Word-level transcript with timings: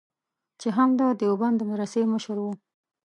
چې 0.59 0.67
هم 0.77 0.89
د 0.99 1.01
دیوبند 1.19 1.55
د 1.59 1.61
مدرسې 1.69 2.01
مشر 2.13 2.37
و. 2.41 2.45